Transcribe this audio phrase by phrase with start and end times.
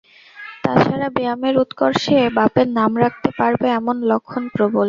[0.63, 4.79] তা ছাড়া ব্যায়ামের উৎকর্ষে বাপের নাম রাখতে পারবে এমন লক্ষণ প্রবল।